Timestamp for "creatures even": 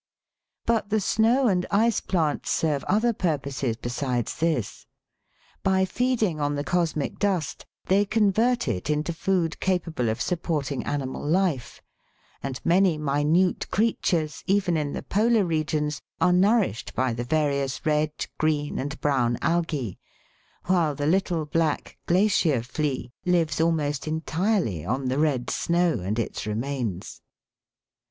13.69-14.75